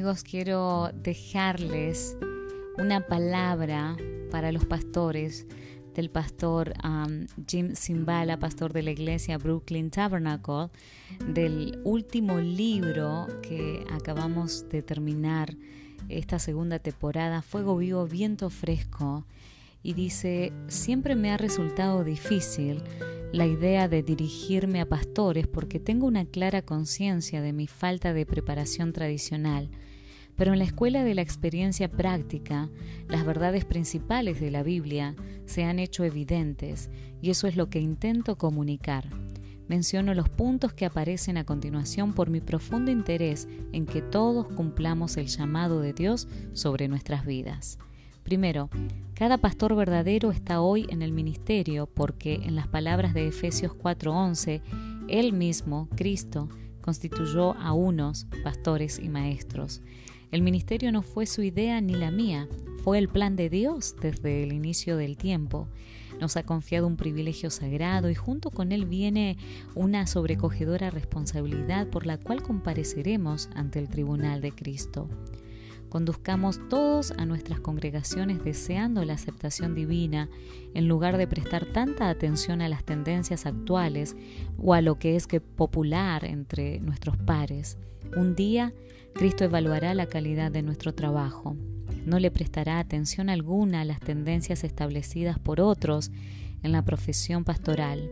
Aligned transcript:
amigos, 0.00 0.22
quiero 0.22 0.90
dejarles 0.94 2.16
una 2.78 3.06
palabra 3.06 3.98
para 4.30 4.50
los 4.50 4.64
pastores 4.64 5.46
del 5.94 6.08
pastor 6.08 6.72
um, 6.82 7.26
Jim 7.46 7.74
Simbala, 7.74 8.38
pastor 8.38 8.72
de 8.72 8.82
la 8.82 8.92
iglesia 8.92 9.36
Brooklyn 9.36 9.90
Tabernacle, 9.90 10.70
del 11.26 11.82
último 11.84 12.40
libro 12.40 13.26
que 13.42 13.84
acabamos 13.90 14.66
de 14.70 14.80
terminar 14.80 15.54
esta 16.08 16.38
segunda 16.38 16.78
temporada, 16.78 17.42
Fuego 17.42 17.76
Vivo, 17.76 18.06
Viento 18.06 18.48
Fresco. 18.48 19.26
Y 19.82 19.92
dice, 19.92 20.54
siempre 20.68 21.14
me 21.14 21.30
ha 21.30 21.36
resultado 21.36 22.04
difícil 22.04 22.82
la 23.32 23.44
idea 23.44 23.86
de 23.86 24.02
dirigirme 24.02 24.80
a 24.80 24.88
pastores 24.88 25.46
porque 25.46 25.78
tengo 25.78 26.06
una 26.06 26.24
clara 26.24 26.62
conciencia 26.62 27.42
de 27.42 27.52
mi 27.52 27.66
falta 27.66 28.14
de 28.14 28.24
preparación 28.24 28.94
tradicional. 28.94 29.68
Pero 30.40 30.54
en 30.54 30.58
la 30.58 30.64
escuela 30.64 31.04
de 31.04 31.14
la 31.14 31.20
experiencia 31.20 31.90
práctica, 31.90 32.70
las 33.08 33.26
verdades 33.26 33.66
principales 33.66 34.40
de 34.40 34.50
la 34.50 34.62
Biblia 34.62 35.14
se 35.44 35.64
han 35.64 35.78
hecho 35.78 36.02
evidentes 36.02 36.88
y 37.20 37.28
eso 37.28 37.46
es 37.46 37.56
lo 37.56 37.68
que 37.68 37.78
intento 37.78 38.38
comunicar. 38.38 39.04
Menciono 39.68 40.14
los 40.14 40.30
puntos 40.30 40.72
que 40.72 40.86
aparecen 40.86 41.36
a 41.36 41.44
continuación 41.44 42.14
por 42.14 42.30
mi 42.30 42.40
profundo 42.40 42.90
interés 42.90 43.48
en 43.72 43.84
que 43.84 44.00
todos 44.00 44.46
cumplamos 44.46 45.18
el 45.18 45.26
llamado 45.26 45.82
de 45.82 45.92
Dios 45.92 46.26
sobre 46.54 46.88
nuestras 46.88 47.26
vidas. 47.26 47.78
Primero, 48.22 48.70
cada 49.12 49.36
pastor 49.36 49.76
verdadero 49.76 50.30
está 50.30 50.62
hoy 50.62 50.86
en 50.88 51.02
el 51.02 51.12
ministerio 51.12 51.86
porque, 51.86 52.36
en 52.36 52.56
las 52.56 52.66
palabras 52.66 53.12
de 53.12 53.28
Efesios 53.28 53.74
4:11, 53.74 54.62
Él 55.06 55.34
mismo, 55.34 55.90
Cristo, 55.96 56.48
constituyó 56.80 57.52
a 57.58 57.74
unos 57.74 58.26
pastores 58.42 58.98
y 58.98 59.10
maestros. 59.10 59.82
El 60.30 60.42
ministerio 60.42 60.92
no 60.92 61.02
fue 61.02 61.26
su 61.26 61.42
idea 61.42 61.80
ni 61.80 61.94
la 61.94 62.10
mía, 62.10 62.48
fue 62.84 62.98
el 62.98 63.08
plan 63.08 63.36
de 63.36 63.50
Dios 63.50 63.96
desde 64.00 64.42
el 64.42 64.52
inicio 64.52 64.96
del 64.96 65.16
tiempo. 65.16 65.68
Nos 66.20 66.36
ha 66.36 66.44
confiado 66.44 66.86
un 66.86 66.96
privilegio 66.96 67.50
sagrado 67.50 68.10
y 68.10 68.14
junto 68.14 68.50
con 68.50 68.72
él 68.72 68.86
viene 68.86 69.36
una 69.74 70.06
sobrecogedora 70.06 70.90
responsabilidad 70.90 71.88
por 71.88 72.06
la 72.06 72.16
cual 72.18 72.42
compareceremos 72.42 73.48
ante 73.54 73.78
el 73.78 73.88
tribunal 73.88 74.40
de 74.40 74.52
Cristo. 74.52 75.08
Conduzcamos 75.90 76.60
todos 76.68 77.10
a 77.18 77.26
nuestras 77.26 77.58
congregaciones 77.58 78.44
deseando 78.44 79.04
la 79.04 79.14
aceptación 79.14 79.74
divina, 79.74 80.30
en 80.72 80.86
lugar 80.86 81.16
de 81.16 81.26
prestar 81.26 81.66
tanta 81.66 82.08
atención 82.08 82.62
a 82.62 82.68
las 82.68 82.84
tendencias 82.84 83.44
actuales 83.44 84.16
o 84.56 84.72
a 84.72 84.82
lo 84.82 85.00
que 85.00 85.16
es 85.16 85.26
que 85.26 85.40
popular 85.40 86.24
entre 86.24 86.78
nuestros 86.78 87.16
pares. 87.16 87.76
Un 88.16 88.36
día, 88.36 88.72
Cristo 89.14 89.42
evaluará 89.42 89.92
la 89.94 90.06
calidad 90.06 90.52
de 90.52 90.62
nuestro 90.62 90.94
trabajo. 90.94 91.56
No 92.06 92.20
le 92.20 92.30
prestará 92.30 92.78
atención 92.78 93.28
alguna 93.28 93.80
a 93.80 93.84
las 93.84 93.98
tendencias 93.98 94.62
establecidas 94.62 95.40
por 95.40 95.60
otros 95.60 96.12
en 96.62 96.72
la 96.72 96.84
profesión 96.84 97.44
pastoral. 97.44 98.10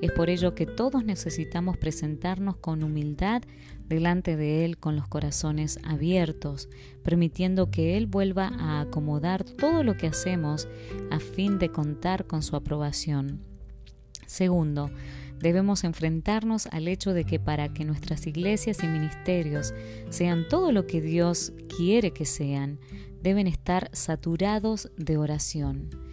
Es 0.00 0.12
por 0.12 0.30
ello 0.30 0.54
que 0.54 0.64
todos 0.64 1.04
necesitamos 1.04 1.76
presentarnos 1.76 2.56
con 2.56 2.82
humildad 2.82 3.42
delante 3.86 4.36
de 4.36 4.64
Él 4.64 4.78
con 4.78 4.96
los 4.96 5.06
corazones 5.08 5.78
abiertos, 5.84 6.70
permitiendo 7.02 7.70
que 7.70 7.96
Él 7.96 8.06
vuelva 8.06 8.48
a 8.48 8.80
acomodar 8.80 9.44
todo 9.44 9.82
lo 9.82 9.96
que 9.96 10.06
hacemos 10.06 10.68
a 11.10 11.18
fin 11.18 11.58
de 11.58 11.70
contar 11.70 12.26
con 12.26 12.42
su 12.42 12.56
aprobación. 12.56 13.42
Segundo, 14.26 14.90
debemos 15.38 15.84
enfrentarnos 15.84 16.66
al 16.68 16.88
hecho 16.88 17.12
de 17.12 17.24
que 17.24 17.38
para 17.38 17.74
que 17.74 17.84
nuestras 17.84 18.26
iglesias 18.26 18.82
y 18.82 18.86
ministerios 18.86 19.74
sean 20.08 20.46
todo 20.48 20.72
lo 20.72 20.86
que 20.86 21.02
Dios 21.02 21.52
quiere 21.76 22.12
que 22.12 22.24
sean, 22.24 22.78
deben 23.22 23.46
estar 23.46 23.90
saturados 23.92 24.90
de 24.96 25.18
oración. 25.18 26.09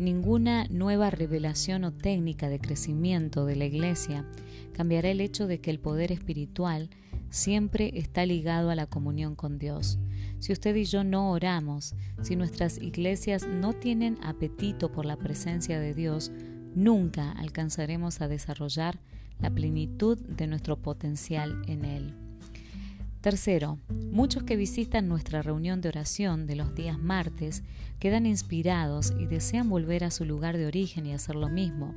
Ninguna 0.00 0.64
nueva 0.70 1.10
revelación 1.10 1.84
o 1.84 1.92
técnica 1.92 2.48
de 2.48 2.58
crecimiento 2.58 3.44
de 3.44 3.54
la 3.54 3.66
Iglesia 3.66 4.24
cambiará 4.72 5.10
el 5.10 5.20
hecho 5.20 5.46
de 5.46 5.60
que 5.60 5.70
el 5.70 5.78
poder 5.78 6.10
espiritual 6.10 6.88
siempre 7.28 7.92
está 7.94 8.24
ligado 8.24 8.70
a 8.70 8.74
la 8.74 8.86
comunión 8.86 9.34
con 9.34 9.58
Dios. 9.58 9.98
Si 10.38 10.54
usted 10.54 10.74
y 10.74 10.86
yo 10.86 11.04
no 11.04 11.30
oramos, 11.30 11.94
si 12.22 12.34
nuestras 12.34 12.78
iglesias 12.78 13.46
no 13.46 13.74
tienen 13.74 14.16
apetito 14.22 14.90
por 14.90 15.04
la 15.04 15.18
presencia 15.18 15.78
de 15.78 15.92
Dios, 15.92 16.32
nunca 16.74 17.32
alcanzaremos 17.32 18.22
a 18.22 18.28
desarrollar 18.28 18.98
la 19.38 19.50
plenitud 19.50 20.16
de 20.16 20.46
nuestro 20.46 20.80
potencial 20.80 21.60
en 21.66 21.84
Él. 21.84 22.19
Tercero, 23.20 23.78
muchos 24.10 24.44
que 24.44 24.56
visitan 24.56 25.06
nuestra 25.06 25.42
reunión 25.42 25.82
de 25.82 25.90
oración 25.90 26.46
de 26.46 26.56
los 26.56 26.74
días 26.74 26.98
martes 26.98 27.62
quedan 27.98 28.24
inspirados 28.24 29.12
y 29.20 29.26
desean 29.26 29.68
volver 29.68 30.04
a 30.04 30.10
su 30.10 30.24
lugar 30.24 30.56
de 30.56 30.66
origen 30.66 31.04
y 31.04 31.12
hacer 31.12 31.36
lo 31.36 31.50
mismo, 31.50 31.94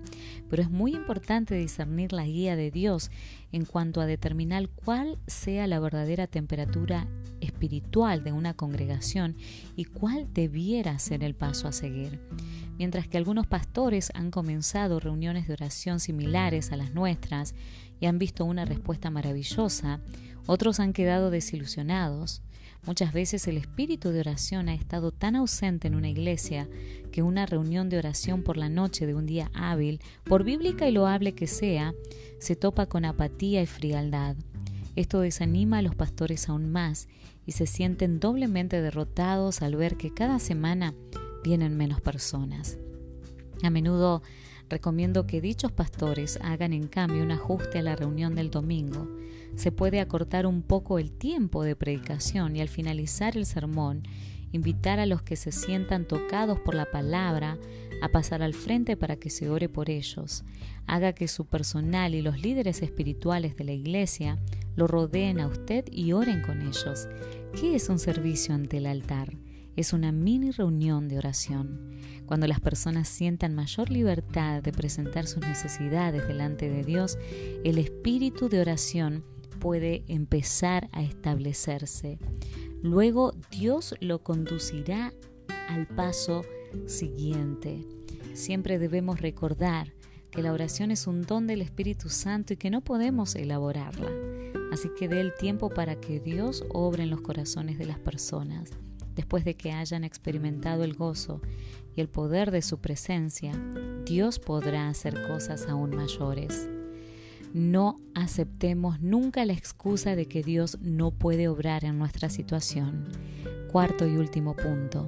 pero 0.49 0.61
es 0.61 0.69
muy 0.69 0.93
importante 0.93 1.55
discernir 1.55 2.11
la 2.11 2.25
guía 2.25 2.57
de 2.57 2.71
Dios 2.71 3.09
en 3.53 3.63
cuanto 3.63 4.01
a 4.01 4.05
determinar 4.05 4.67
cuál 4.67 5.17
sea 5.25 5.65
la 5.65 5.79
verdadera 5.79 6.27
temperatura 6.27 7.07
espiritual 7.39 8.25
de 8.25 8.33
una 8.33 8.53
congregación 8.53 9.37
y 9.77 9.85
cuál 9.85 10.27
debiera 10.33 10.99
ser 10.99 11.23
el 11.23 11.35
paso 11.35 11.69
a 11.69 11.71
seguir. 11.71 12.19
Mientras 12.77 13.07
que 13.07 13.17
algunos 13.17 13.47
pastores 13.47 14.11
han 14.15 14.31
comenzado 14.31 14.99
reuniones 14.99 15.47
de 15.47 15.53
oración 15.53 15.99
similares 15.99 16.71
a 16.71 16.77
las 16.77 16.93
nuestras 16.93 17.53
y 17.99 18.07
han 18.07 18.17
visto 18.17 18.45
una 18.45 18.65
respuesta 18.65 19.09
maravillosa, 19.09 20.01
otros 20.47 20.79
han 20.79 20.93
quedado 20.93 21.29
desilusionados. 21.29 22.41
Muchas 22.85 23.13
veces 23.13 23.47
el 23.47 23.57
espíritu 23.57 24.09
de 24.09 24.19
oración 24.19 24.67
ha 24.67 24.73
estado 24.73 25.11
tan 25.11 25.37
ausente 25.37 25.87
en 25.87 25.95
una 25.95 26.09
iglesia 26.09 26.67
que 27.11 27.21
una 27.21 27.45
reunión 27.45 27.89
de 27.89 27.97
oración 27.97 28.43
por 28.43 28.57
la 28.57 28.67
noche 28.67 29.05
de 29.05 29.15
un 29.15 29.25
día 29.25 29.49
hábil, 29.53 30.01
por 30.25 30.43
bíblica 30.43 30.89
y 30.89 30.91
loable 30.91 31.33
que 31.33 31.47
sea, 31.47 31.93
se 32.39 32.57
topa 32.57 32.87
con 32.87 33.05
apatía 33.05 33.61
y 33.61 33.67
frialdad. 33.67 34.35
Esto 34.95 35.21
desanima 35.21 35.77
a 35.77 35.81
los 35.81 35.95
pastores 35.95 36.49
aún 36.49 36.69
más 36.71 37.07
y 37.45 37.53
se 37.53 37.67
sienten 37.67 38.19
doblemente 38.19 38.81
derrotados 38.81 39.61
al 39.61 39.75
ver 39.75 39.95
que 39.95 40.13
cada 40.13 40.39
semana 40.39 40.93
vienen 41.43 41.77
menos 41.77 42.01
personas. 42.01 42.77
A 43.61 43.69
menudo 43.69 44.21
recomiendo 44.69 45.27
que 45.27 45.41
dichos 45.41 45.71
pastores 45.71 46.39
hagan 46.41 46.73
en 46.73 46.87
cambio 46.87 47.23
un 47.23 47.31
ajuste 47.31 47.79
a 47.79 47.83
la 47.83 47.95
reunión 47.95 48.35
del 48.35 48.49
domingo 48.49 49.07
se 49.55 49.71
puede 49.71 49.99
acortar 49.99 50.45
un 50.45 50.61
poco 50.61 50.99
el 50.99 51.11
tiempo 51.11 51.63
de 51.63 51.75
predicación 51.75 52.55
y 52.55 52.61
al 52.61 52.69
finalizar 52.69 53.37
el 53.37 53.45
sermón, 53.45 54.03
invitar 54.51 54.99
a 54.99 55.05
los 55.05 55.21
que 55.21 55.35
se 55.35 55.51
sientan 55.51 56.07
tocados 56.07 56.59
por 56.59 56.75
la 56.75 56.89
palabra 56.89 57.57
a 58.01 58.09
pasar 58.09 58.41
al 58.41 58.53
frente 58.53 58.97
para 58.97 59.15
que 59.15 59.29
se 59.29 59.49
ore 59.49 59.69
por 59.69 59.89
ellos. 59.89 60.43
Haga 60.87 61.13
que 61.13 61.27
su 61.27 61.45
personal 61.45 62.15
y 62.15 62.21
los 62.21 62.41
líderes 62.41 62.81
espirituales 62.81 63.55
de 63.55 63.63
la 63.63 63.71
iglesia 63.73 64.39
lo 64.75 64.87
rodeen 64.87 65.39
a 65.39 65.47
usted 65.47 65.85
y 65.91 66.13
oren 66.13 66.41
con 66.41 66.61
ellos. 66.61 67.07
¿Qué 67.59 67.75
es 67.75 67.89
un 67.89 67.99
servicio 67.99 68.55
ante 68.55 68.77
el 68.77 68.87
altar? 68.87 69.37
Es 69.75 69.93
una 69.93 70.11
mini 70.11 70.51
reunión 70.51 71.07
de 71.07 71.17
oración. 71.17 71.99
Cuando 72.25 72.47
las 72.47 72.59
personas 72.59 73.07
sientan 73.07 73.55
mayor 73.55 73.89
libertad 73.89 74.61
de 74.61 74.71
presentar 74.71 75.27
sus 75.27 75.41
necesidades 75.41 76.27
delante 76.27 76.69
de 76.69 76.83
Dios, 76.83 77.17
el 77.63 77.77
espíritu 77.77 78.49
de 78.49 78.61
oración 78.61 79.23
puede 79.59 80.03
empezar 80.07 80.89
a 80.91 81.01
establecerse. 81.01 82.19
Luego 82.81 83.33
Dios 83.49 83.95
lo 83.99 84.21
conducirá 84.23 85.13
al 85.69 85.87
paso 85.87 86.43
siguiente. 86.85 87.87
Siempre 88.33 88.77
debemos 88.77 89.21
recordar 89.21 89.93
que 90.31 90.41
la 90.41 90.51
oración 90.51 90.91
es 90.91 91.07
un 91.07 91.21
don 91.21 91.47
del 91.47 91.61
Espíritu 91.61 92.09
Santo 92.09 92.53
y 92.53 92.57
que 92.57 92.71
no 92.71 92.81
podemos 92.81 93.35
elaborarla. 93.35 94.09
Así 94.71 94.89
que 94.97 95.07
dé 95.07 95.21
el 95.21 95.33
tiempo 95.35 95.69
para 95.69 95.95
que 95.95 96.19
Dios 96.19 96.65
obre 96.73 97.03
en 97.03 97.11
los 97.11 97.21
corazones 97.21 97.77
de 97.77 97.85
las 97.85 97.99
personas. 97.99 98.71
Después 99.15 99.45
de 99.45 99.55
que 99.55 99.71
hayan 99.71 100.03
experimentado 100.03 100.83
el 100.83 100.93
gozo 100.93 101.41
y 101.95 102.01
el 102.01 102.09
poder 102.09 102.51
de 102.51 102.61
su 102.61 102.79
presencia, 102.79 103.51
Dios 104.05 104.39
podrá 104.39 104.89
hacer 104.89 105.27
cosas 105.27 105.67
aún 105.67 105.95
mayores. 105.95 106.69
No 107.53 107.99
aceptemos 108.15 108.99
nunca 108.99 109.45
la 109.45 109.53
excusa 109.53 110.15
de 110.15 110.25
que 110.25 110.41
Dios 110.41 110.79
no 110.81 111.11
puede 111.11 111.47
obrar 111.47 111.85
en 111.85 111.99
nuestra 111.99 112.29
situación. 112.29 113.05
Cuarto 113.73 114.07
y 114.07 114.17
último 114.17 114.55
punto, 114.55 115.07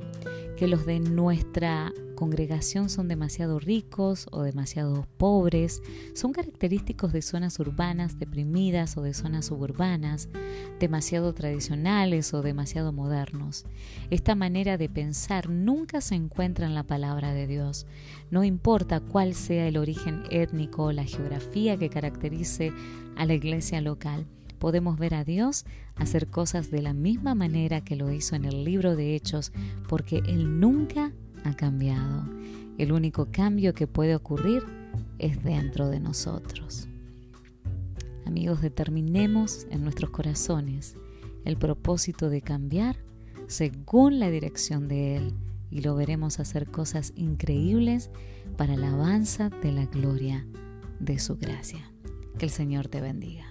que 0.57 0.67
los 0.67 0.87
de 0.87 0.99
nuestra 0.99 1.93
congregación 2.15 2.89
son 2.89 3.07
demasiado 3.07 3.59
ricos 3.59 4.25
o 4.31 4.41
demasiado 4.41 5.05
pobres, 5.17 5.83
son 6.15 6.31
característicos 6.31 7.13
de 7.13 7.21
zonas 7.21 7.59
urbanas 7.59 8.17
deprimidas 8.17 8.97
o 8.97 9.03
de 9.03 9.13
zonas 9.13 9.45
suburbanas, 9.45 10.29
demasiado 10.79 11.31
tradicionales 11.35 12.33
o 12.33 12.41
demasiado 12.41 12.91
modernos. 12.91 13.67
Esta 14.09 14.33
manera 14.33 14.79
de 14.79 14.89
pensar 14.89 15.47
nunca 15.47 16.01
se 16.01 16.15
encuentra 16.15 16.65
en 16.65 16.73
la 16.73 16.87
palabra 16.87 17.33
de 17.33 17.45
Dios. 17.45 17.85
No 18.31 18.43
importa 18.43 18.99
cuál 18.99 19.35
sea 19.35 19.67
el 19.67 19.77
origen 19.77 20.23
étnico 20.31 20.85
o 20.85 20.91
la 20.91 21.03
geografía 21.03 21.77
que 21.77 21.91
caracterice 21.91 22.73
a 23.15 23.27
la 23.27 23.35
iglesia 23.35 23.79
local 23.79 24.25
podemos 24.65 24.97
ver 24.97 25.13
a 25.13 25.23
Dios 25.23 25.63
hacer 25.95 26.25
cosas 26.25 26.71
de 26.71 26.81
la 26.81 26.95
misma 26.95 27.35
manera 27.35 27.81
que 27.81 27.95
lo 27.95 28.11
hizo 28.11 28.35
en 28.35 28.45
el 28.45 28.63
libro 28.63 28.95
de 28.95 29.15
Hechos, 29.15 29.51
porque 29.87 30.23
Él 30.25 30.59
nunca 30.59 31.11
ha 31.43 31.53
cambiado. 31.53 32.23
El 32.79 32.91
único 32.91 33.27
cambio 33.31 33.75
que 33.75 33.85
puede 33.85 34.15
ocurrir 34.15 34.63
es 35.19 35.43
dentro 35.43 35.89
de 35.89 35.99
nosotros. 35.99 36.87
Amigos, 38.25 38.59
determinemos 38.63 39.67
en 39.69 39.83
nuestros 39.83 40.09
corazones 40.09 40.97
el 41.43 41.57
propósito 41.57 42.31
de 42.31 42.41
cambiar 42.41 42.97
según 43.45 44.17
la 44.17 44.31
dirección 44.31 44.87
de 44.87 45.17
Él 45.17 45.33
y 45.69 45.81
lo 45.81 45.93
veremos 45.93 46.39
hacer 46.39 46.71
cosas 46.71 47.13
increíbles 47.15 48.09
para 48.57 48.75
la 48.77 48.87
alabanza 48.87 49.51
de 49.61 49.71
la 49.71 49.85
gloria 49.85 50.43
de 50.99 51.19
su 51.19 51.37
gracia. 51.37 51.87
Que 52.39 52.45
el 52.45 52.51
Señor 52.51 52.87
te 52.87 52.99
bendiga. 52.99 53.45